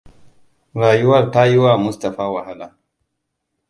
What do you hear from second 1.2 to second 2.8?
ta yiwa Mustapha wahala.